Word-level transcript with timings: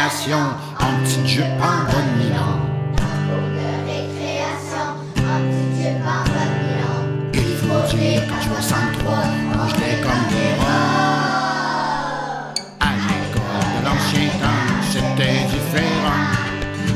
en 0.00 1.02
petite 1.02 1.26
jupe 1.26 1.44
en 1.60 1.82
de 1.90 2.00
Milan. 2.22 2.54
Cours 3.26 3.50
de 3.58 3.68
récréation, 3.90 4.88
en 5.16 5.38
petite 5.50 5.98
en 6.06 6.22
nylon. 6.62 7.02
Il 7.34 7.52
faut 7.56 7.82
dire 7.96 8.22
qu'en 8.28 8.40
63, 8.40 9.18
on 9.54 9.66
comme 10.02 10.24
des 10.30 10.52
rats. 10.62 11.34
À 12.78 12.90
l'école 12.94 13.68
de 13.74 13.80
l'ancien 13.84 14.30
temps, 14.38 14.70
c'était 14.88 15.42
différent. 15.50 16.26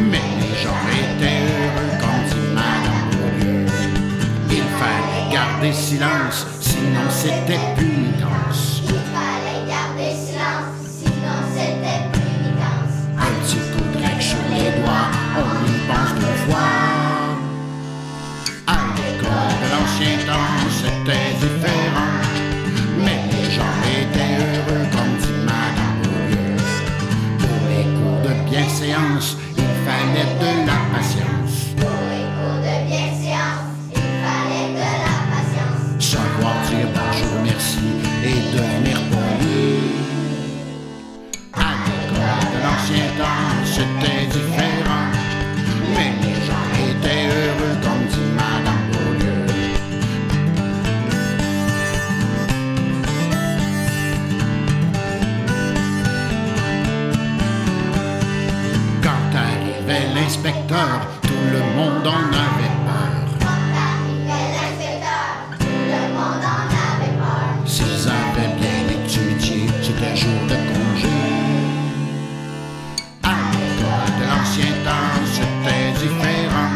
Mais 0.00 0.28
les 0.40 0.54
gens 0.62 0.84
étaient 0.88 1.42
heureux 1.44 1.94
comme 2.00 2.22
dit 2.30 2.46
Madame. 2.54 3.10
Il 4.50 4.66
fallait 4.80 5.26
garder 5.30 5.72
silence, 5.74 6.46
sinon 6.60 7.10
c'était 7.10 7.60
punitence. 7.76 8.85
C'était 19.98 21.34
différent. 21.40 22.20
Mais 22.98 23.20
les 23.32 23.50
gens 23.50 23.76
étaient 23.98 24.36
heureux, 24.38 24.86
comme 24.92 25.16
dit 25.20 25.38
Madame 25.44 25.96
Beaulieu. 26.02 26.56
Pour 27.38 27.60
les 27.68 27.84
cours 27.96 28.20
de 28.28 28.50
bienséance, 28.50 29.36
il 29.56 29.72
fallait 29.84 30.32
de 30.40 30.66
la 30.66 30.78
patience. 30.92 31.74
Pour 31.78 32.00
les 32.12 32.26
cours 32.36 32.60
de 32.60 32.76
bienséance, 32.88 33.72
il 33.94 34.08
fallait 34.22 34.70
de 34.74 34.88
la 35.04 35.16
patience. 35.32 36.04
Savoir 36.04 36.54
dire 36.68 36.88
bonjour, 36.94 37.40
merci 37.42 37.78
et 38.24 38.38
devenir 38.54 38.98
poli. 39.10 39.78
À 41.54 41.70
l'école 41.84 42.44
de 42.52 42.58
l'ancien 42.64 43.06
temps, 43.18 43.64
c'était 43.64 44.26
différent. 44.26 44.75
L'inspecteur, 60.26 61.06
tout 61.22 61.44
le 61.52 61.60
monde 61.76 62.04
en 62.04 62.26
avait 62.44 62.74
peur. 62.84 63.14
Quand 63.38 63.62
l'inspecteur, 64.26 65.28
tout 65.56 65.82
le 65.94 66.02
monde 66.16 66.44
en 66.56 66.64
avait 66.88 67.14
peur. 67.16 67.48
S'ils 67.64 68.08
avaient 68.08 68.52
bien 68.58 68.80
étudié, 68.98 69.68
c'était 69.80 70.16
jour 70.16 70.40
de 70.50 70.56
congé. 70.70 71.14
À 73.22 73.36
l'école 73.52 74.10
de 74.18 74.24
l'ancien 74.30 74.72
temps, 74.84 75.14
c'était 75.32 75.92
différent. 76.02 76.74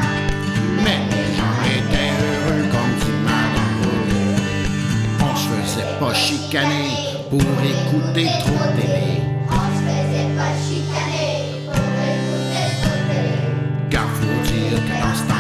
Mais 0.85 1.01
les 1.11 1.29
gens 1.37 1.59
étaient 1.77 2.13
heureux, 2.23 2.69
comme 2.71 2.95
Madame 3.25 3.75
Beaulieu. 3.83 4.31
On 5.29 5.35
se 5.35 5.49
faisait 5.49 5.99
pas 5.99 6.15
chicaner 6.15 6.91
pour 7.29 7.41
écouter 7.41 8.29
trop 8.45 8.65
de. 8.77 9.30
Ela 14.89 15.13
está. 15.13 15.40